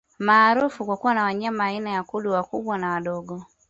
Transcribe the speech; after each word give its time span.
Maarufu 0.19 0.85
kwa 0.85 0.97
kuwa 0.97 1.13
na 1.13 1.23
wanyama 1.23 1.65
aina 1.65 1.89
ya 1.89 2.03
Kudu 2.03 2.31
wakubwa 2.31 2.77
na 2.77 2.89
wadogo 2.91 3.45